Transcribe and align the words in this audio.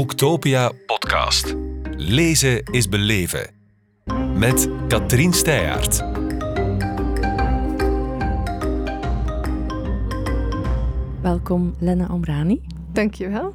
Boektopia 0.00 0.72
podcast. 0.86 1.54
Lezen 1.96 2.62
is 2.64 2.88
beleven. 2.88 3.50
Met 4.34 4.68
Katrien 4.88 5.32
Steyaert. 5.32 5.98
Welkom 11.22 11.74
Lena 11.78 12.06
Omrani. 12.06 12.60
Dankjewel. 12.92 13.54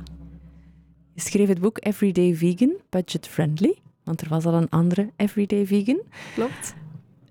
Je 1.13 1.21
schreef 1.21 1.47
het 1.47 1.59
boek 1.59 1.77
Everyday 1.85 2.35
Vegan, 2.35 2.73
Budget 2.89 3.27
Friendly. 3.27 3.77
Want 4.03 4.21
er 4.21 4.29
was 4.29 4.45
al 4.45 4.53
een 4.53 4.69
andere 4.69 5.11
Everyday 5.15 5.65
Vegan. 5.65 5.99
Klopt. 6.33 6.75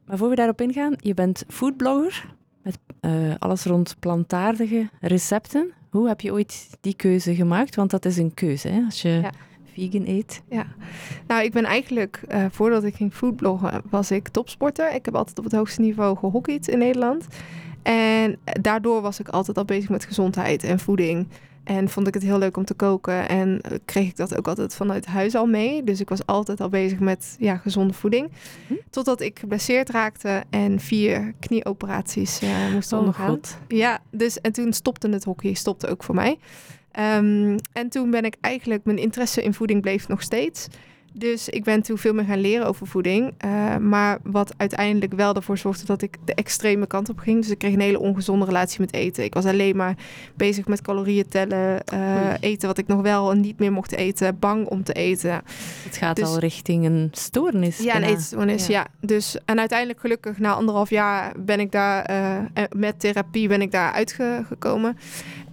Maar 0.06 0.16
voor 0.16 0.28
we 0.28 0.34
daarop 0.34 0.60
ingaan, 0.60 0.94
je 0.96 1.14
bent 1.14 1.44
foodblogger 1.48 2.34
met 2.62 2.78
eh, 3.00 3.34
alles 3.38 3.64
rond 3.64 3.96
plantaardige 3.98 4.88
recepten. 5.00 5.72
Hoe 5.94 6.08
heb 6.08 6.20
je 6.20 6.32
ooit 6.32 6.68
die 6.80 6.94
keuze 6.94 7.34
gemaakt? 7.34 7.74
Want 7.74 7.90
dat 7.90 8.04
is 8.04 8.16
een 8.16 8.34
keuze, 8.34 8.68
hè? 8.68 8.80
als 8.84 9.02
je 9.02 9.08
Ja. 9.08 9.30
vegan 9.72 10.06
eet. 10.06 10.42
Ja. 10.48 10.66
Nou, 11.26 11.42
ik 11.44 11.52
ben 11.52 11.64
eigenlijk, 11.64 12.20
eh, 12.28 12.44
voordat 12.50 12.84
ik 12.84 12.94
ging 12.94 13.12
foodbloggen, 13.12 13.82
was 13.90 14.10
ik 14.10 14.28
topsporter. 14.28 14.94
Ik 14.94 15.04
heb 15.04 15.14
altijd 15.14 15.38
op 15.38 15.44
het 15.44 15.52
hoogste 15.52 15.80
niveau 15.80 16.16
gehockeyd 16.16 16.68
in 16.68 16.78
Nederland. 16.78 17.26
En 17.82 18.36
daardoor 18.60 19.00
was 19.00 19.20
ik 19.20 19.28
altijd 19.28 19.58
al 19.58 19.64
bezig 19.64 19.88
met 19.88 20.04
gezondheid 20.04 20.64
en 20.64 20.78
voeding. 20.78 21.26
En 21.64 21.88
vond 21.88 22.06
ik 22.06 22.14
het 22.14 22.22
heel 22.22 22.38
leuk 22.38 22.56
om 22.56 22.64
te 22.64 22.74
koken. 22.74 23.28
En 23.28 23.60
kreeg 23.84 24.08
ik 24.08 24.16
dat 24.16 24.36
ook 24.36 24.48
altijd 24.48 24.74
vanuit 24.74 25.06
huis 25.06 25.34
al 25.34 25.46
mee. 25.46 25.84
Dus 25.84 26.00
ik 26.00 26.08
was 26.08 26.26
altijd 26.26 26.60
al 26.60 26.68
bezig 26.68 26.98
met 26.98 27.36
ja, 27.38 27.56
gezonde 27.56 27.94
voeding. 27.94 28.30
Hm. 28.66 28.74
Totdat 28.90 29.20
ik 29.20 29.38
geblesseerd 29.38 29.90
raakte 29.90 30.44
en 30.50 30.80
vier 30.80 31.34
knieoperaties 31.40 32.40
eh, 32.40 32.72
moest 32.72 32.92
ondergaan. 32.92 33.26
Oh, 33.26 33.32
god. 33.32 33.58
Ja, 33.68 34.00
dus 34.10 34.40
en 34.40 34.52
toen 34.52 34.72
stopte 34.72 35.08
het 35.08 35.24
hockey, 35.24 35.54
stopte 35.54 35.88
ook 35.88 36.04
voor 36.04 36.14
mij. 36.14 36.38
Ehm, 36.90 37.58
en 37.72 37.88
toen 37.88 38.10
ben 38.10 38.24
ik 38.24 38.36
eigenlijk, 38.40 38.84
mijn 38.84 38.98
interesse 38.98 39.42
in 39.42 39.54
voeding 39.54 39.80
bleef 39.80 40.08
nog 40.08 40.22
steeds. 40.22 40.66
Dus 41.16 41.48
ik 41.48 41.64
ben 41.64 41.82
toen 41.82 41.98
veel 41.98 42.12
meer 42.14 42.24
gaan 42.24 42.40
leren 42.40 42.66
over 42.66 42.86
voeding. 42.86 43.34
Eh, 43.38 43.76
maar 43.76 44.18
wat 44.22 44.54
uiteindelijk 44.56 45.12
wel 45.12 45.34
ervoor 45.34 45.58
zorgde 45.58 45.86
dat 45.86 46.02
ik 46.02 46.16
de 46.24 46.34
extreme 46.34 46.86
kant 46.86 47.08
op 47.08 47.18
ging. 47.18 47.40
Dus 47.40 47.50
ik 47.50 47.58
kreeg 47.58 47.72
een 47.72 47.80
hele 47.80 47.98
ongezonde 47.98 48.44
relatie 48.44 48.80
met 48.80 48.92
eten. 48.94 49.24
Ik 49.24 49.34
was 49.34 49.44
alleen 49.44 49.76
maar 49.76 49.94
bezig 50.36 50.66
met 50.66 50.82
calorieën 50.82 51.28
tellen. 51.28 51.82
Oei. 51.94 52.36
eten 52.40 52.68
wat 52.68 52.78
ik 52.78 52.86
nog 52.86 53.00
wel 53.02 53.30
en 53.30 53.40
niet 53.40 53.58
meer 53.58 53.72
mocht 53.72 53.92
eten. 53.92 54.38
Bang 54.38 54.66
om 54.66 54.82
te 54.82 54.92
eten. 54.92 55.42
Het 55.84 55.96
gaat 55.96 56.16
Dus- 56.16 56.24
al 56.24 56.38
richting 56.38 56.84
een 56.84 57.08
stoornis. 57.12 57.78
Ja, 57.78 57.96
een 57.96 58.02
eetstoornis, 58.02 58.66
Ja. 58.66 58.72
ja. 58.78 58.86
Dus, 59.06 59.36
en 59.44 59.58
uiteindelijk 59.58 60.00
gelukkig 60.00 60.38
na 60.38 60.52
anderhalf 60.54 60.90
jaar 60.90 61.32
ben 61.38 61.60
ik 61.60 61.72
daar, 61.72 62.02
eh, 62.04 62.64
met 62.76 63.00
therapie 63.00 63.48
ben 63.48 63.62
ik 63.62 63.70
daar 63.70 63.92
uitgekomen. 63.92 64.96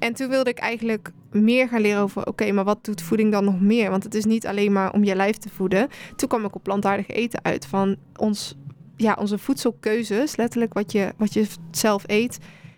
En 0.02 0.14
toen 0.14 0.30
wilde 0.30 0.50
ik 0.50 0.58
eigenlijk 0.58 1.12
meer 1.32 1.68
gaan 1.68 1.82
leren 1.82 2.02
over, 2.02 2.28
oké, 2.28 2.52
maar 2.52 2.64
wat 2.64 2.86
doet 2.86 3.02
voeding 3.02 3.32
dan 3.32 3.44
nog 3.44 3.60
meer? 3.60 3.90
Want 3.90 4.04
het 4.04 4.16
is 4.16 4.26
niet 4.26 4.48
alleen 4.48 4.72
maar 4.72 4.94
om 4.94 5.04
je 5.04 5.16
lijf 5.16 5.38
te 5.38 5.50
voeden. 5.50 5.88
Toen 6.16 6.30
kwam 6.30 6.46
ik 6.46 6.56
op 6.56 6.64
plantaardig 6.64 7.08
eten 7.08 7.44
uit 7.44 7.66
van 7.66 7.96
ons, 8.16 8.56
ja, 8.96 9.18
onze 9.20 9.38
voedselkeuzes, 9.38 10.36
letterlijk 10.36 10.74
wat 10.74 10.92
je, 10.92 11.14
wat 11.18 11.34
je 11.34 11.48
zelf 11.72 12.04
eet, 12.08 12.38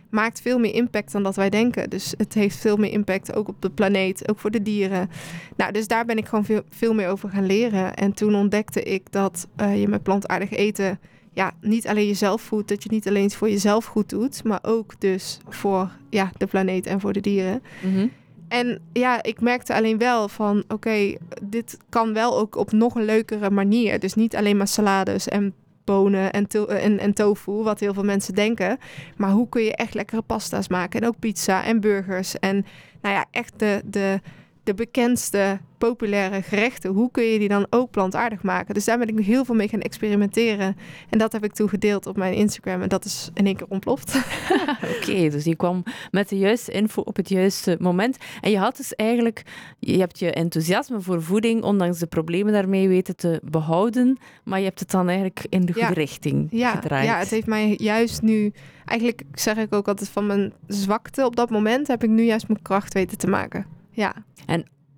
maakt 0.09 0.41
veel 0.41 0.59
meer 0.59 0.73
impact 0.73 1.11
dan 1.11 1.23
dat 1.23 1.35
wij 1.35 1.49
denken. 1.49 1.89
Dus 1.89 2.13
het 2.17 2.33
heeft 2.33 2.57
veel 2.57 2.77
meer 2.77 2.91
impact 2.91 3.35
ook 3.35 3.47
op 3.47 3.61
de 3.61 3.69
planeet, 3.69 4.29
ook 4.29 4.39
voor 4.39 4.51
de 4.51 4.61
dieren. 4.61 5.09
Nou, 5.57 5.71
dus 5.71 5.87
daar 5.87 6.05
ben 6.05 6.17
ik 6.17 6.27
gewoon 6.27 6.45
veel, 6.45 6.61
veel 6.69 6.93
meer 6.93 7.07
over 7.07 7.29
gaan 7.29 7.45
leren. 7.45 7.93
En 7.93 8.13
toen 8.13 8.35
ontdekte 8.35 8.83
ik 8.83 9.11
dat 9.11 9.47
eh, 9.55 9.81
je 9.81 9.87
met 9.87 10.03
plantaardig 10.03 10.51
eten 10.51 10.99
ja, 11.33 11.51
niet 11.61 11.87
alleen 11.87 12.07
jezelf 12.07 12.41
voedt, 12.41 12.67
dat 12.67 12.83
je 12.83 12.89
niet 12.91 13.07
alleen 13.07 13.31
voor 13.31 13.49
jezelf 13.49 13.85
goed 13.85 14.09
doet, 14.09 14.43
maar 14.43 14.59
ook 14.61 14.93
dus 14.99 15.37
voor 15.49 15.89
ja, 16.09 16.31
de 16.37 16.45
planeet 16.45 16.85
en 16.85 16.99
voor 16.99 17.13
de 17.13 17.19
dieren. 17.21 17.63
Mhm. 17.81 18.07
En 18.47 18.79
ja, 18.93 19.23
ik 19.23 19.41
merkte 19.41 19.73
alleen 19.73 19.97
wel 19.97 20.27
van, 20.29 20.63
oké, 20.67 21.13
dit 21.41 21.77
kan 21.89 22.13
wel 22.13 22.37
ook 22.39 22.55
op 22.55 22.71
nog 22.71 22.95
een 22.95 23.05
leukere 23.05 23.49
manier. 23.49 23.99
Dus 23.99 24.13
niet 24.13 24.35
alleen 24.35 24.57
maar 24.57 24.67
salades 24.67 25.27
en 25.27 25.53
bonen 25.83 26.31
en, 26.31 26.47
to- 26.47 26.65
en, 26.65 26.99
en 26.99 27.13
tofu, 27.13 27.51
wat 27.51 27.79
heel 27.79 27.93
veel 27.93 28.03
mensen 28.03 28.35
denken. 28.35 28.77
Maar 29.17 29.31
hoe 29.31 29.49
kun 29.49 29.63
je 29.63 29.75
echt 29.75 29.93
lekkere 29.93 30.21
pasta's 30.21 30.67
maken? 30.67 31.01
En 31.01 31.07
ook 31.07 31.19
pizza 31.19 31.63
en 31.63 31.79
burgers. 31.79 32.39
En 32.39 32.65
nou 33.01 33.15
ja, 33.15 33.25
echt 33.31 33.53
de, 33.57 33.81
de, 33.85 34.19
de 34.63 34.73
bekendste 34.73 35.59
populaire 35.77 36.41
gerechten. 36.41 36.91
Hoe 36.91 37.11
kun 37.11 37.23
je 37.23 37.39
die 37.39 37.47
dan 37.47 37.67
ook 37.69 37.91
plantaardig 37.91 38.43
maken? 38.43 38.73
Dus 38.73 38.85
daar 38.85 38.97
ben 38.97 39.07
ik 39.17 39.25
heel 39.25 39.45
veel 39.45 39.55
mee 39.55 39.67
gaan 39.67 39.81
experimenteren. 39.81 40.75
En 41.09 41.17
dat 41.17 41.31
heb 41.31 41.43
ik 41.43 41.53
toen 41.53 41.69
gedeeld 41.69 42.05
op 42.07 42.17
mijn 42.17 42.33
Instagram. 42.33 42.81
En 42.81 42.89
dat 42.89 43.05
is 43.05 43.29
in 43.33 43.45
één 43.45 43.55
keer 43.55 43.67
ontploft. 43.69 44.15
Oké, 44.97 45.29
dus 45.29 45.43
je 45.43 45.55
kwam 45.55 45.83
met 46.11 46.29
de 46.29 46.37
juiste 46.37 46.71
info 46.71 47.01
op 47.01 47.15
het 47.15 47.29
juiste 47.29 47.77
moment. 47.79 48.17
En 48.41 48.51
je 48.51 48.57
had 48.57 48.77
dus 48.77 48.95
eigenlijk, 48.95 49.43
je 49.79 49.97
hebt 49.99 50.19
je 50.19 50.31
enthousiasme 50.31 51.01
voor 51.01 51.21
voeding, 51.23 51.63
ondanks 51.63 51.99
de 51.99 52.07
problemen 52.07 52.53
daarmee 52.53 52.87
weten 52.87 53.15
te 53.15 53.41
behouden, 53.43 54.17
maar 54.43 54.59
je 54.59 54.65
hebt 54.65 54.79
het 54.79 54.91
dan 54.91 55.07
eigenlijk 55.07 55.45
in 55.49 55.65
de 55.65 55.73
Ja. 55.75 55.85
goede 55.85 55.99
richting 55.99 56.47
Ja, 56.51 56.71
gedraaid. 56.71 57.05
ja, 57.05 57.17
het 57.17 57.29
heeft 57.29 57.47
mij 57.47 57.73
juist 57.77 58.21
nu... 58.21 58.53
Eigenlijk 58.85 59.23
zeg 59.33 59.57
ik 59.57 59.73
ook 59.73 59.87
altijd 59.87 60.09
van 60.09 60.25
mijn 60.25 60.53
zwakte 60.67 61.25
op 61.25 61.35
dat 61.35 61.49
moment... 61.49 61.87
heb 61.87 62.03
ik 62.03 62.09
nu 62.09 62.23
juist 62.23 62.47
mijn 62.47 62.61
kracht 62.61 62.93
weten 62.93 63.17
te 63.17 63.27
maken. 63.27 63.65
Ja, 63.93 64.13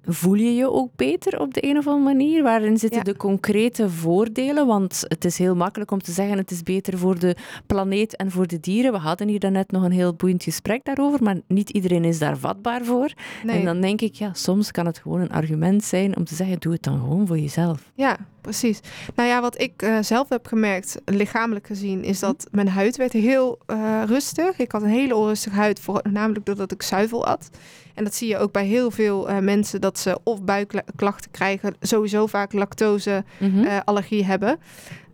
Voel 0.08 0.34
je 0.34 0.56
je 0.56 0.72
ook 0.72 0.96
beter 0.96 1.40
op 1.40 1.54
de 1.54 1.66
een 1.70 1.78
of 1.78 1.88
andere 1.88 2.06
manier? 2.16 2.44
Waarin 2.44 2.78
zitten 2.78 2.98
Ja. 3.00 3.04
de 3.04 3.18
concrete 3.18 3.90
voordelen? 3.90 4.68
Want 4.68 5.04
het 5.08 5.26
is 5.26 5.38
heel 5.38 5.56
makkelijk 5.56 5.92
om 5.92 6.02
te 6.02 6.12
zeggen 6.12 6.38
het 6.38 6.52
is 6.52 6.64
beter 6.64 6.98
voor 6.98 7.20
de 7.20 7.36
planeet 7.66 8.16
en 8.16 8.32
voor 8.32 8.48
de 8.48 8.60
dieren. 8.60 8.92
We 8.92 8.98
hadden 8.98 9.28
hier 9.28 9.40
daarnet 9.40 9.72
nog 9.72 9.84
een 9.84 9.92
heel 9.92 10.14
boeiend 10.14 10.44
gesprek 10.44 10.84
daarover, 10.86 11.24
maar 11.24 11.40
niet 11.48 11.70
iedereen 11.70 12.04
is 12.06 12.20
daar 12.20 12.38
vatbaar 12.38 12.84
voor. 12.84 13.14
nee. 13.44 13.60
En 13.60 13.66
dan 13.66 13.82
denk 13.82 14.02
ik, 14.02 14.14
ja, 14.16 14.34
soms 14.34 14.72
kan 14.72 14.86
het 14.86 14.98
gewoon 14.98 15.20
een 15.22 15.32
argument 15.32 15.84
zijn 15.84 16.18
om 16.18 16.24
te 16.24 16.36
zeggen, 16.36 16.60
doe 16.60 16.74
het 16.74 16.84
dan 16.84 17.00
gewoon 17.00 17.28
voor 17.28 17.40
jezelf. 17.40 17.92
Ja, 17.96 18.18
precies. 18.46 18.80
Nou 19.16 19.30
ja, 19.30 19.42
wat 19.42 19.62
ik 19.62 19.82
eh, 19.82 19.98
zelf 20.02 20.30
heb 20.30 20.48
gemerkt, 20.48 21.02
lichamelijk 21.06 21.68
gezien, 21.68 22.04
is 22.04 22.20
dat 22.20 22.48
mijn 22.52 22.68
huid 22.68 22.98
werd 22.98 23.12
heel 23.14 23.60
eh, 23.66 24.02
rustig. 24.06 24.60
Ik 24.60 24.72
had 24.72 24.82
een 24.82 24.88
hele 24.90 25.16
onrustige 25.16 25.56
huid, 25.56 25.80
voornamelijk 25.80 26.46
doordat 26.46 26.72
ik 26.72 26.82
zuivel 26.82 27.26
at. 27.26 27.50
En 27.94 28.04
dat 28.04 28.16
zie 28.16 28.28
je 28.28 28.38
ook 28.38 28.52
bij 28.52 28.66
heel 28.66 28.92
veel 28.92 29.30
eh, 29.30 29.38
mensen, 29.38 29.82
dat 29.82 30.00
ze 30.00 30.20
of 30.24 30.44
buikklachten 30.44 31.32
krijgen, 31.32 31.76
sowieso 31.82 32.28
vaak 32.28 32.54
lactose-allergie 32.54 34.24
Hm? 34.24 34.30
hebben. 34.30 34.58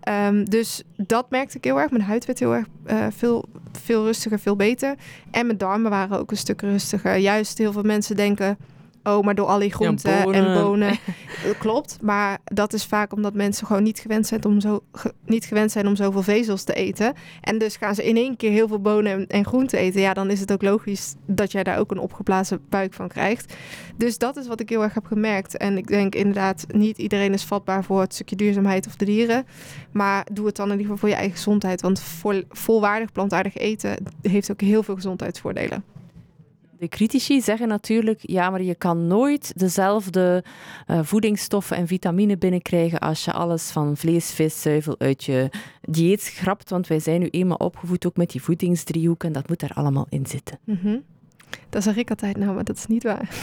Ehm, 0.01 0.43
dus 0.43 0.83
dat 0.97 1.29
merkte 1.29 1.57
ik 1.57 1.63
heel 1.63 1.79
erg. 1.79 1.91
Mijn 1.91 2.03
huid 2.03 2.25
werd 2.25 2.39
heel 2.39 2.55
erg 2.55 2.67
veel, 3.15 3.45
veel 3.81 4.03
rustiger, 4.05 4.39
veel 4.39 4.55
beter. 4.55 4.95
En 5.31 5.45
mijn 5.45 5.57
darmen 5.57 5.91
waren 5.91 6.19
ook 6.19 6.31
een 6.31 6.37
stuk 6.37 6.61
rustiger. 6.61 7.17
Juist 7.17 7.57
heel 7.57 7.71
veel 7.71 7.83
mensen 7.83 8.15
denken... 8.15 8.57
Oh, 9.03 9.23
maar 9.23 9.35
door 9.35 9.47
al 9.47 9.59
die 9.59 9.73
groenten 9.73 10.11
en 10.13 10.23
bonen. 10.23 10.53
bonen. 10.61 10.99
Dat 11.45 11.57
klopt, 11.65 11.97
maar 12.01 12.37
dat 12.43 12.73
is 12.73 12.85
vaak 12.85 13.13
omdat 13.13 13.33
mensen 13.33 13.67
gewoon 13.67 13.83
niet 13.83 13.99
gewend 13.99 14.27
zijn 14.27 14.45
om, 14.45 14.59
zo, 14.59 14.79
ge- 14.93 15.13
niet 15.25 15.45
gewend 15.45 15.71
zijn 15.71 15.87
om 15.87 15.95
zoveel 15.95 16.21
vezels 16.21 16.63
te 16.63 16.73
eten. 16.73 17.13
En 17.41 17.57
dus 17.57 17.75
gaan 17.75 17.95
ze 17.95 18.05
in 18.07 18.15
één 18.15 18.37
keer 18.37 18.51
heel 18.51 18.67
veel 18.67 18.79
bonen 18.81 19.11
en, 19.11 19.27
en 19.27 19.45
groenten 19.45 19.79
eten. 19.79 20.01
Ja, 20.01 20.13
dan 20.13 20.29
is 20.29 20.39
het 20.39 20.51
ook 20.51 20.61
logisch 20.61 21.15
dat 21.25 21.51
jij 21.51 21.63
daar 21.63 21.77
ook 21.79 21.91
een 21.91 21.99
opgeblazen 21.99 22.59
buik 22.69 22.93
van 22.93 23.07
krijgt. 23.07 23.53
Dus 23.95 24.17
dat 24.17 24.37
is 24.37 24.47
wat 24.47 24.59
ik 24.59 24.69
heel 24.69 24.83
erg 24.83 24.93
heb 24.93 25.05
gemerkt. 25.05 25.57
En 25.57 25.77
ik 25.77 25.87
denk 25.87 26.15
inderdaad, 26.15 26.65
niet 26.67 26.97
iedereen 26.97 27.33
is 27.33 27.43
vatbaar 27.43 27.83
voor 27.83 28.01
het 28.01 28.13
stukje 28.13 28.35
duurzaamheid 28.35 28.87
of 28.87 28.95
de 28.95 29.05
dieren. 29.05 29.45
Maar 29.91 30.25
doe 30.31 30.45
het 30.45 30.55
dan 30.55 30.65
in 30.65 30.71
ieder 30.71 30.85
geval 30.85 30.99
voor 30.99 31.09
je 31.09 31.15
eigen 31.15 31.35
gezondheid. 31.35 31.81
Want 31.81 31.99
vol, 31.99 32.41
volwaardig 32.49 33.11
plantaardig 33.11 33.57
eten 33.57 33.97
heeft 34.21 34.51
ook 34.51 34.61
heel 34.61 34.83
veel 34.83 34.95
gezondheidsvoordelen. 34.95 35.83
De 36.81 36.87
critici 36.87 37.41
zeggen 37.41 37.67
natuurlijk, 37.67 38.19
ja, 38.21 38.49
maar 38.49 38.61
je 38.61 38.75
kan 38.75 39.07
nooit 39.07 39.53
dezelfde 39.55 40.43
eh, 40.87 40.99
voedingsstoffen 41.03 41.77
en 41.77 41.87
vitamine 41.87 42.37
binnenkrijgen 42.37 42.99
als 42.99 43.25
je 43.25 43.31
alles 43.31 43.71
van 43.71 43.97
vlees, 43.97 44.31
vis, 44.31 44.61
zuivel 44.61 44.95
uit 44.99 45.23
je 45.23 45.49
dieet 45.81 46.21
schrapt. 46.21 46.69
Want 46.69 46.87
wij 46.87 46.99
zijn 46.99 47.19
nu 47.19 47.27
eenmaal 47.27 47.57
opgevoed 47.57 48.05
ook 48.05 48.17
met 48.17 48.31
die 48.31 48.41
voedingsdriehoek 48.41 49.23
en 49.23 49.31
dat 49.31 49.47
moet 49.49 49.59
daar 49.59 49.73
allemaal 49.73 50.05
in 50.09 50.25
zitten. 50.25 50.59
Mhm. 50.63 50.97
Dat 51.69 51.83
zeg 51.83 51.95
ik 51.95 52.09
altijd, 52.09 52.37
nou, 52.37 52.53
maar 52.53 52.63
dat 52.63 52.77
is 52.77 52.85
niet 52.85 53.03
waar. 53.03 53.29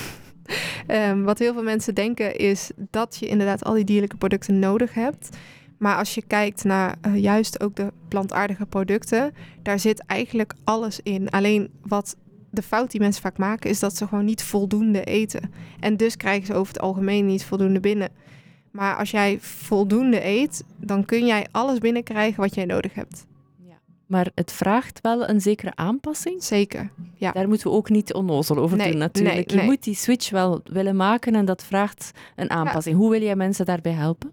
Ehm, 0.86 1.22
wat 1.22 1.38
heel 1.38 1.52
veel 1.52 1.62
mensen 1.62 1.94
denken 1.94 2.36
is 2.36 2.70
dat 2.90 3.16
je 3.20 3.26
inderdaad 3.26 3.64
al 3.64 3.74
die 3.74 3.84
dierlijke 3.84 4.16
producten 4.16 4.58
nodig 4.58 4.94
hebt. 4.94 5.36
Maar 5.76 5.96
als 5.96 6.14
je 6.14 6.22
kijkt 6.26 6.64
naar 6.64 6.96
eh, 7.00 7.16
juist 7.16 7.60
ook 7.60 7.76
de 7.76 7.92
plantaardige 8.08 8.66
producten, 8.66 9.34
daar 9.62 9.78
zit 9.78 10.04
eigenlijk 10.06 10.54
alles 10.64 11.00
in. 11.02 11.30
Alleen 11.30 11.70
wat 11.82 12.16
de 12.50 12.62
fout 12.62 12.90
die 12.90 13.00
mensen 13.00 13.22
vaak 13.22 13.38
maken, 13.38 13.70
is 13.70 13.78
dat 13.78 13.96
ze 13.96 14.06
gewoon 14.06 14.24
niet 14.24 14.42
voldoende 14.42 15.04
eten. 15.04 15.52
En 15.80 15.96
dus 15.96 16.16
krijgen 16.16 16.46
ze 16.46 16.54
over 16.54 16.72
het 16.72 16.82
algemeen 16.82 17.26
niet 17.26 17.44
voldoende 17.44 17.80
binnen. 17.80 18.10
Maar 18.70 18.96
als 18.96 19.10
jij 19.10 19.38
voldoende 19.40 20.24
eet, 20.24 20.64
dan 20.76 21.04
kun 21.04 21.26
jij 21.26 21.46
alles 21.50 21.78
binnenkrijgen 21.78 22.40
wat 22.40 22.54
jij 22.54 22.64
nodig 22.64 22.94
hebt. 22.94 23.26
Maar 24.08 24.30
het 24.34 24.52
vraagt 24.52 25.00
wel 25.00 25.28
een 25.28 25.40
zekere 25.40 25.72
aanpassing. 25.74 26.42
Zeker. 26.42 26.90
Ja. 27.14 27.32
Daar 27.32 27.48
moeten 27.48 27.70
we 27.70 27.76
ook 27.76 27.90
niet 27.90 28.12
onnozel 28.14 28.56
over 28.56 28.76
Nee, 28.76 28.90
doen 28.90 28.98
natuurlijk. 28.98 29.34
nee, 29.34 29.44
Je 29.46 29.56
nee. 29.56 29.64
moet 29.64 29.82
die 29.82 29.94
switch 29.94 30.30
wel 30.30 30.60
willen 30.64 30.96
maken 30.96 31.34
en 31.34 31.44
dat 31.44 31.64
vraagt 31.64 32.10
een 32.36 32.50
aanpassing. 32.50 32.96
Hoe 32.96 33.10
wil 33.10 33.22
jij 33.22 33.36
mensen 33.36 33.64
daarbij 33.64 33.92
helpen? 33.92 34.32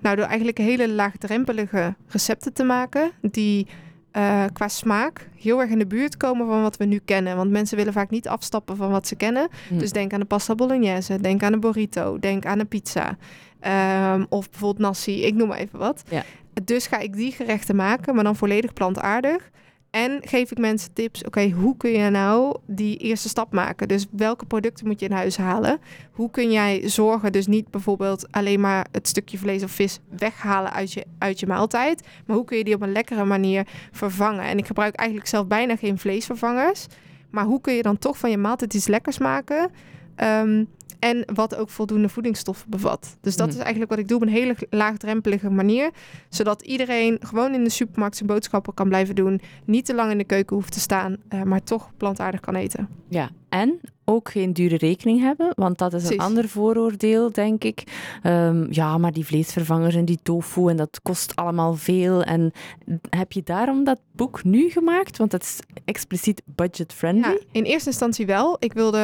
Nou, 0.00 0.16
door 0.16 0.24
eigenlijk 0.24 0.58
hele 0.58 0.88
laagdrempelige 0.88 1.94
recepten 2.06 2.52
te 2.52 2.64
maken 2.64 3.10
die 3.20 3.66
eh, 4.12 4.44
qua 4.52 4.68
smaak 4.68 5.28
heel 5.36 5.60
erg 5.60 5.70
in 5.70 5.78
de 5.78 5.86
buurt 5.86 6.16
komen 6.16 6.46
van 6.46 6.62
wat 6.62 6.76
we 6.76 6.84
nu 6.84 7.00
kennen. 7.04 7.36
Want 7.36 7.50
mensen 7.50 7.76
willen 7.76 7.92
vaak 7.92 8.10
niet 8.10 8.28
afstappen 8.28 8.76
van 8.76 8.90
wat 8.90 9.06
ze 9.06 9.14
kennen. 9.14 9.48
Hm. 9.68 9.78
Dus 9.78 9.92
denk 9.92 10.12
aan 10.12 10.20
de 10.20 10.26
pasta 10.26 10.54
bolognese, 10.54 11.20
denk 11.20 11.42
aan 11.42 11.52
een 11.52 11.60
burrito, 11.60 12.18
denk 12.18 12.46
aan 12.46 12.58
een 12.58 12.68
pizza. 12.68 13.16
Ehm, 13.60 14.24
of 14.28 14.50
bijvoorbeeld 14.50 14.86
nasi, 14.86 15.22
ik 15.24 15.34
noem 15.34 15.48
maar 15.48 15.58
even 15.58 15.78
wat. 15.78 16.02
Ja. 16.08 16.22
Dus 16.64 16.86
ga 16.86 16.98
ik 16.98 17.14
die 17.14 17.32
gerechten 17.32 17.76
maken, 17.76 18.14
maar 18.14 18.24
dan 18.24 18.36
volledig 18.36 18.72
plantaardig. 18.72 19.50
En 19.90 20.18
geef 20.24 20.50
ik 20.50 20.58
mensen 20.58 20.92
tips, 20.92 21.24
oké, 21.24 21.50
hoe 21.50 21.76
kun 21.76 21.90
je 21.90 22.10
nou 22.10 22.56
die 22.66 22.96
eerste 22.96 23.28
stap 23.28 23.52
maken? 23.52 23.88
Dus 23.88 24.06
welke 24.10 24.46
producten 24.46 24.86
moet 24.86 25.00
je 25.00 25.06
in 25.06 25.12
huis 25.12 25.36
halen? 25.36 25.80
Hoe 26.10 26.30
kun 26.30 26.52
jij 26.52 26.88
zorgen, 26.88 27.32
dus 27.32 27.46
niet 27.46 27.70
bijvoorbeeld 27.70 28.32
alleen 28.32 28.60
maar 28.60 28.86
het 28.92 29.08
stukje 29.08 29.38
vlees 29.38 29.62
of 29.62 29.70
vis 29.70 30.00
weghalen 30.08 30.72
uit 30.72 30.92
je, 30.92 31.04
uit 31.18 31.40
je 31.40 31.46
maaltijd, 31.46 32.06
maar 32.26 32.36
hoe 32.36 32.44
kun 32.44 32.56
je 32.56 32.64
die 32.64 32.74
op 32.74 32.82
een 32.82 32.92
lekkere 32.92 33.24
manier 33.24 33.66
vervangen? 33.92 34.44
En 34.44 34.58
ik 34.58 34.66
gebruik 34.66 34.94
eigenlijk 34.94 35.28
zelf 35.28 35.46
bijna 35.46 35.76
geen 35.76 35.98
vleesvervangers, 35.98 36.86
maar 37.30 37.44
hoe 37.44 37.60
kun 37.60 37.74
je 37.74 37.82
dan 37.82 37.98
toch 37.98 38.18
van 38.18 38.30
je 38.30 38.38
maaltijd 38.38 38.74
iets 38.74 38.86
lekkers 38.86 39.18
maken? 39.18 39.70
Ehm, 40.14 40.64
en 40.98 41.24
wat 41.34 41.54
ook 41.56 41.70
voldoende 41.70 42.08
voedingsstoffen 42.08 42.70
bevat. 42.70 43.16
Dus 43.20 43.36
dat 43.36 43.46
Mhm. 43.46 43.56
is 43.56 43.62
eigenlijk 43.62 43.90
wat 43.90 44.00
ik 44.00 44.08
doe 44.08 44.16
op 44.16 44.22
een 44.22 44.28
hele 44.32 44.56
laagdrempelige 44.70 45.50
manier. 45.50 45.90
Zodat 46.28 46.62
iedereen 46.62 47.18
gewoon 47.20 47.54
in 47.54 47.64
de 47.64 47.70
supermarkt 47.70 48.16
zijn 48.16 48.28
boodschappen 48.28 48.74
kan 48.74 48.88
blijven 48.88 49.14
doen. 49.14 49.40
Niet 49.64 49.84
te 49.84 49.94
lang 49.94 50.10
in 50.10 50.18
de 50.18 50.24
keuken 50.24 50.56
hoeft 50.56 50.72
te 50.72 50.80
staan, 50.80 51.16
eh, 51.28 51.42
maar 51.42 51.62
toch 51.62 51.90
plantaardig 51.96 52.40
kan 52.40 52.54
eten. 52.54 52.88
Ja, 53.08 53.30
en 53.48 53.80
ook 54.04 54.30
geen 54.30 54.52
dure 54.52 54.76
rekening 54.76 55.20
hebben, 55.20 55.52
want 55.56 55.78
dat 55.78 55.92
is 55.94 56.02
een 56.02 56.06
Precies. 56.08 56.24
ander 56.26 56.48
vooroordeel, 56.48 57.32
denk 57.32 57.64
ik. 57.64 57.82
Ehm, 58.22 58.66
ja, 58.72 58.98
maar 58.98 59.12
die 59.12 59.24
vleesvervangers 59.26 59.94
en 59.94 60.04
die 60.04 60.18
tofu 60.22 60.68
en 60.68 60.76
dat 60.76 61.00
kost 61.02 61.36
allemaal 61.36 61.74
veel. 61.74 62.22
En 62.22 62.52
heb 63.10 63.32
je 63.32 63.42
daarom 63.42 63.84
dat 63.84 64.00
boek 64.12 64.44
nu 64.44 64.70
gemaakt? 64.70 65.16
Want 65.16 65.32
het 65.32 65.42
is 65.42 65.58
expliciet 65.84 66.42
budget-friendly. 66.44 67.30
Ja, 67.30 67.38
in 67.52 67.64
eerste 67.64 67.88
instantie 67.88 68.26
wel. 68.26 68.56
Ik 68.58 68.72
wilde 68.72 68.98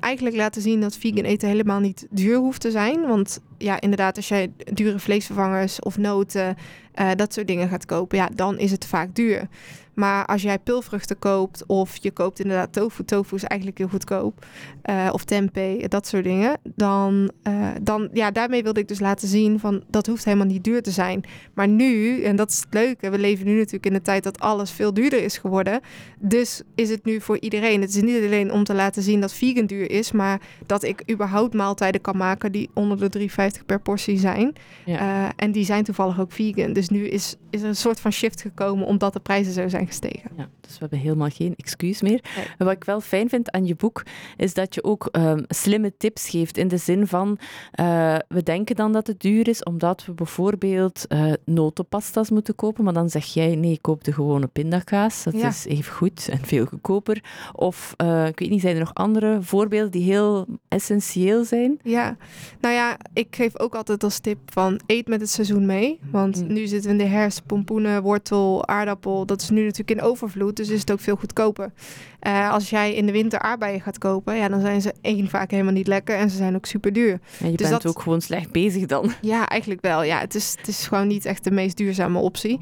eigenlijk 0.00 0.36
laten 0.36 0.62
zien 0.62 0.80
dat 0.80 0.96
vegan 0.96 1.24
eten 1.26 1.48
helemaal 1.48 1.80
niet 1.80 2.06
duur 2.10 2.36
hoeft 2.36 2.60
te 2.60 2.70
zijn. 2.70 3.06
Want 3.06 3.40
ja, 3.58 3.80
inderdaad, 3.80 4.16
als 4.16 4.28
jij 4.28 4.52
dure 4.56 4.98
vleesvervangers 4.98 5.80
of 5.80 5.98
noten, 5.98 6.56
eh, 6.92 7.10
dat 7.16 7.32
soort 7.32 7.46
dingen 7.46 7.68
gaat 7.68 7.86
kopen, 7.86 8.18
ja, 8.18 8.28
dan 8.34 8.58
is 8.58 8.70
het 8.70 8.86
vaak 8.86 9.14
duur. 9.14 9.48
Maar 9.96 10.26
als 10.26 10.42
jij 10.42 10.58
pulvruchten 10.58 11.18
koopt 11.18 11.66
of 11.66 11.96
je 11.96 12.10
koopt 12.10 12.40
inderdaad 12.40 12.72
tofu, 12.72 13.04
tofu 13.04 13.34
is 13.34 13.44
eigenlijk 13.44 13.78
heel 13.78 13.88
goedkoop, 13.88 14.46
eh, 14.82 15.08
of 15.12 15.24
tempeh, 15.24 15.88
dat 15.88 16.06
soort 16.06 16.24
dingen, 16.24 16.58
dan, 16.74 17.30
eh, 17.42 17.68
dan, 17.82 18.08
ja, 18.12 18.30
daarmee 18.30 18.62
wilde 18.62 18.80
ik 18.80 18.88
dus 18.88 19.00
laten 19.00 19.28
zien 19.28 19.60
van 19.60 19.84
dat 19.88 20.06
hoeft 20.06 20.24
helemaal 20.24 20.46
niet 20.46 20.64
duur 20.64 20.82
te 20.82 20.90
zijn. 20.90 21.24
Maar 21.54 21.68
nu, 21.68 22.22
en 22.22 22.36
dat 22.36 22.50
is 22.50 22.56
het 22.58 22.74
leuke, 22.74 23.10
we 23.10 23.18
leven 23.18 23.46
nu 23.46 23.56
natuurlijk 23.56 23.86
in 23.86 23.94
een 23.94 24.02
tijd 24.02 24.22
dat 24.22 24.40
alles 24.40 24.70
veel 24.70 24.94
duurder 24.94 25.22
is 25.22 25.38
geworden. 25.38 25.80
Dus 26.18 26.62
is 26.74 26.90
het 26.90 27.04
nu 27.04 27.20
voor 27.20 27.38
iedereen. 27.38 27.80
Het 27.80 27.94
is 27.94 28.02
niet 28.02 28.24
alleen 28.24 28.52
om 28.52 28.64
te 28.64 28.74
laten 28.74 29.02
zien 29.02 29.20
dat 29.20 29.32
vegan 29.32 29.66
duur 29.66 29.90
is, 29.90 30.12
maar 30.12 30.40
dat 30.66 30.82
ik 30.82 31.10
überhaupt 31.10 31.54
maaltijden 31.54 32.00
kan 32.00 32.16
maken 32.16 32.52
die 32.52 32.70
onder 32.74 32.98
de 32.98 33.08
3,50 33.08 33.28
per 33.66 33.80
portie 33.80 34.18
zijn. 34.18 34.52
Ja. 34.84 34.98
Eh, 35.26 35.30
en 35.36 35.52
die 35.52 35.64
zijn 35.64 35.84
toevallig 35.84 36.20
ook 36.20 36.32
vegan. 36.32 36.72
Dus 36.72 36.88
nu 36.88 37.08
is, 37.08 37.36
is 37.50 37.62
er 37.62 37.68
een 37.68 37.76
soort 37.76 38.00
van 38.00 38.12
shift 38.12 38.40
gekomen 38.40 38.86
omdat 38.86 39.12
de 39.12 39.20
prijzen 39.20 39.52
zo 39.52 39.68
zijn 39.68 39.86
gestegen. 39.86 40.30
Ja, 40.36 40.48
dus 40.60 40.72
we 40.72 40.76
hebben 40.78 40.98
helemaal 40.98 41.28
geen 41.28 41.54
excuus 41.56 42.02
meer. 42.02 42.24
Nee. 42.36 42.44
Wat 42.58 42.70
ik 42.72 42.84
wel 42.84 43.00
fijn 43.00 43.28
vind 43.28 43.50
aan 43.50 43.66
je 43.66 43.74
boek, 43.74 44.02
is 44.36 44.54
dat 44.54 44.74
je 44.74 44.84
ook 44.84 45.08
ehm, 45.12 45.42
slimme 45.48 45.96
tips 45.96 46.28
geeft. 46.28 46.58
In 46.58 46.68
de 46.68 46.76
zin 46.76 47.06
van, 47.06 47.38
eh, 47.72 48.16
we 48.28 48.42
denken 48.42 48.76
dan 48.76 48.92
dat 48.92 49.06
het 49.06 49.20
duur 49.20 49.48
is, 49.48 49.62
omdat 49.62 50.04
we 50.06 50.12
bijvoorbeeld 50.12 51.06
eh 51.06 51.32
notenpasta's 51.44 52.30
moeten 52.30 52.54
kopen. 52.54 52.84
Maar 52.84 52.92
dan 52.92 53.10
zeg 53.10 53.24
jij, 53.24 53.54
nee, 53.54 53.78
koop 53.80 54.04
de 54.04 54.12
gewone 54.12 54.46
pindakaas. 54.46 55.22
Dat 55.22 55.34
Ja. 55.38 55.48
is 55.48 55.64
even 55.66 55.92
goed 55.92 56.28
en 56.28 56.38
veel 56.44 56.64
goedkoper. 56.66 57.24
Of, 57.52 57.94
ik 58.26 58.38
weet 58.38 58.50
niet, 58.50 58.60
zijn 58.60 58.74
er 58.74 58.80
nog 58.80 58.94
andere 58.94 59.38
voorbeelden 59.42 59.90
die 59.90 60.02
heel 60.02 60.46
essentieel 60.68 61.44
zijn? 61.44 61.78
Ja, 61.82 62.16
nou 62.60 62.74
ja, 62.74 62.96
ik 63.12 63.35
geef 63.36 63.58
ook 63.58 63.74
altijd 63.74 64.04
als 64.04 64.18
tip 64.18 64.38
van 64.46 64.80
eet 64.86 65.08
met 65.08 65.20
het 65.20 65.30
seizoen 65.30 65.66
mee. 65.66 65.98
Want 66.10 66.40
Mm. 66.42 66.52
nu 66.52 66.66
zitten 66.66 66.90
we 66.90 66.96
in 67.02 67.04
de 67.10 67.14
herfst, 67.16 67.46
pompoenen, 67.46 68.02
wortel, 68.02 68.66
aardappel. 68.66 69.26
Dat 69.26 69.40
is 69.42 69.50
nu 69.50 69.62
natuurlijk 69.64 70.00
in 70.00 70.06
overvloed, 70.06 70.56
dus 70.56 70.68
is 70.68 70.80
het 70.80 70.92
ook 70.92 71.00
veel 71.00 71.16
goedkoper. 71.16 71.72
Eh, 72.20 72.50
als 72.52 72.70
jij 72.70 72.94
in 72.94 73.06
de 73.06 73.12
winter 73.12 73.38
aardbeien 73.38 73.80
gaat 73.80 73.98
kopen, 73.98 74.36
ja, 74.36 74.48
dan 74.48 74.60
zijn 74.60 74.80
ze 74.80 74.94
één 75.00 75.28
vaak 75.28 75.50
helemaal 75.50 75.72
niet 75.72 75.86
lekker 75.86 76.16
en 76.16 76.30
ze 76.30 76.36
zijn 76.36 76.54
ook 76.54 76.66
super 76.66 76.92
duur. 76.92 77.20
En 77.40 77.50
je 77.50 77.56
Dus 77.56 77.68
bent 77.68 77.82
dat- 77.82 77.96
ook 77.96 78.02
gewoon 78.02 78.20
slecht 78.20 78.52
bezig 78.52 78.86
dan. 78.86 79.12
Ja, 79.20 79.48
eigenlijk 79.48 79.80
wel. 79.80 80.02
Ja, 80.02 80.18
het 80.18 80.34
is, 80.34 80.54
het 80.58 80.68
is 80.68 80.86
gewoon 80.86 81.06
niet 81.06 81.24
echt 81.24 81.44
de 81.44 81.50
meest 81.50 81.76
duurzame 81.76 82.18
optie. 82.18 82.60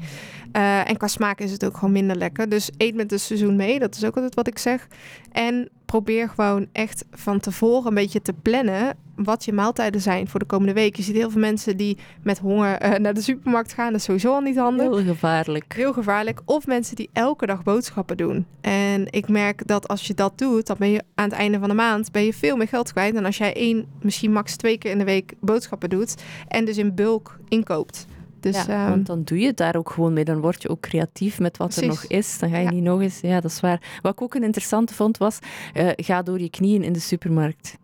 Eh, 0.51 0.89
en 0.89 0.97
qua 0.97 1.07
smaak 1.07 1.39
is 1.39 1.51
het 1.51 1.65
ook 1.65 1.73
gewoon 1.77 1.91
minder 1.91 2.15
lekker. 2.15 2.49
Dus 2.49 2.69
eet 2.77 2.95
met 2.95 3.11
het 3.11 3.21
seizoen 3.21 3.55
mee. 3.55 3.79
Dat 3.79 3.95
is 3.95 4.03
ook 4.05 4.15
altijd 4.15 4.35
wat 4.35 4.47
ik 4.47 4.57
zeg. 4.57 4.87
En 5.31 5.69
probeer 5.85 6.29
gewoon 6.29 6.67
echt 6.71 7.05
van 7.11 7.39
tevoren 7.39 7.87
een 7.87 7.93
beetje 7.93 8.21
te 8.21 8.33
plannen 8.33 8.97
wat 9.15 9.45
je 9.45 9.53
maaltijden 9.53 10.01
zijn 10.01 10.27
voor 10.27 10.39
de 10.39 10.45
komende 10.45 10.73
week. 10.73 10.95
Je 10.95 11.03
ziet 11.03 11.15
heel 11.15 11.29
veel 11.29 11.41
mensen 11.41 11.77
die 11.77 11.97
met 12.23 12.39
honger 12.39 12.77
eh, 12.77 12.99
naar 12.99 13.13
de 13.13 13.21
supermarkt 13.21 13.73
gaan. 13.73 13.91
Dat 13.91 13.99
is 13.99 14.03
sowieso 14.03 14.33
al 14.33 14.41
niet 14.41 14.57
handig. 14.57 14.85
Heel 14.85 15.03
gevaarlijk. 15.03 15.73
Heel 15.73 15.93
gevaarlijk. 15.93 16.41
Of 16.45 16.67
mensen 16.67 16.95
die 16.95 17.09
elke 17.13 17.45
dag 17.45 17.63
boodschappen 17.63 18.17
doen. 18.17 18.45
En 18.61 19.11
ik 19.11 19.27
merk 19.27 19.67
dat 19.67 19.87
als 19.87 20.07
je 20.07 20.13
dat 20.13 20.37
doet, 20.37 20.67
dan 20.67 20.75
ben 20.79 20.89
je 20.89 21.03
aan 21.15 21.29
het 21.29 21.37
einde 21.37 21.59
van 21.59 21.69
de 21.69 21.75
maand 21.75 22.11
ben 22.11 22.25
je 22.25 22.33
veel 22.33 22.57
meer 22.57 22.67
geld 22.67 22.91
kwijt. 22.91 23.13
Dan 23.13 23.25
als 23.25 23.37
jij 23.37 23.55
één, 23.55 23.85
misschien 24.01 24.31
max 24.31 24.55
twee 24.55 24.77
keer 24.77 24.91
in 24.91 24.97
de 24.97 25.03
week 25.03 25.33
boodschappen 25.39 25.89
doet. 25.89 26.15
En 26.47 26.65
dus 26.65 26.77
in 26.77 26.95
bulk 26.95 27.39
inkoopt. 27.47 28.05
Dus 28.51 28.65
ja, 28.65 28.67
ehm, 28.81 28.89
want 28.89 29.05
dan 29.05 29.23
doe 29.23 29.39
je 29.39 29.45
het 29.47 29.57
daar 29.57 29.75
ook 29.75 29.89
gewoon 29.89 30.13
mee. 30.13 30.23
Dan 30.25 30.41
word 30.41 30.61
je 30.61 30.69
ook 30.69 30.79
creatief 30.79 31.39
met 31.39 31.57
wat 31.57 31.75
er 31.75 31.87
nog 31.87 32.05
is. 32.05 32.39
Dan 32.39 32.49
ga 32.49 32.57
je 32.57 32.63
Ja. 32.63 32.71
niet 32.71 32.83
nog 32.83 33.01
eens... 33.01 33.19
Ja, 33.19 33.39
dat 33.41 33.51
is 33.51 33.59
waar. 33.59 33.99
Wat 34.01 34.11
ik 34.13 34.21
ook 34.21 34.33
een 34.35 34.43
interessante 34.43 34.93
vond 34.93 35.17
was... 35.17 35.39
eh, 35.73 35.89
ga 35.95 36.21
door 36.21 36.39
je 36.39 36.49
knieën 36.49 36.83
in 36.83 36.93
de 36.93 36.99
supermarkt. 36.99 37.77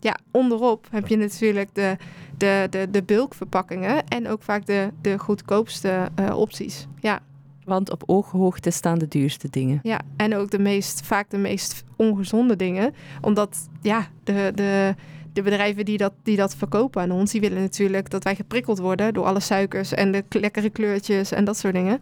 ja, 0.00 0.16
onderop 0.30 0.86
heb 0.90 1.06
je 1.06 1.16
natuurlijk 1.16 1.68
de, 1.74 1.96
de, 2.36 2.66
de, 2.70 2.88
de 2.90 3.02
bulkverpakkingen. 3.02 4.06
En 4.08 4.28
ook 4.28 4.42
vaak 4.42 4.66
de, 4.66 4.88
de 5.00 5.18
goedkoopste 5.18 6.08
eh, 6.14 6.38
opties. 6.38 6.86
Ja, 7.00 7.20
Want 7.64 7.90
op 7.90 8.02
ooghoogte 8.06 8.70
staan 8.70 8.98
de 8.98 9.08
duurste 9.08 9.48
dingen. 9.50 9.80
ja, 9.82 10.00
en 10.16 10.36
ook 10.36 10.50
de 10.50 10.58
meest, 10.58 11.00
vaak 11.06 11.30
de 11.30 11.38
meest 11.38 11.84
ongezonde 11.96 12.56
dingen. 12.56 12.94
Omdat 13.20 13.68
ja, 13.82 14.06
de, 14.24 14.52
de, 14.54 14.94
de 15.38 15.50
bedrijven 15.50 15.84
die 15.84 15.98
dat, 15.98 16.12
die 16.22 16.36
dat 16.36 16.54
verkopen 16.54 17.02
aan 17.02 17.10
ons, 17.10 17.30
die 17.30 17.40
willen 17.40 17.60
natuurlijk 17.60 18.10
dat 18.10 18.24
wij 18.24 18.34
geprikkeld 18.34 18.78
worden 18.78 19.14
door 19.14 19.24
alle 19.24 19.40
suikers 19.40 19.92
en 19.92 20.12
de 20.12 20.24
lekkere 20.28 20.70
kleurtjes 20.70 21.32
en 21.32 21.44
dat 21.44 21.56
soort 21.56 21.74
dingen. 21.74 22.00